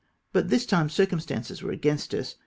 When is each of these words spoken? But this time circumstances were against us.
But 0.33 0.49
this 0.49 0.65
time 0.65 0.89
circumstances 0.89 1.61
were 1.61 1.69
against 1.71 2.15
us. 2.15 2.35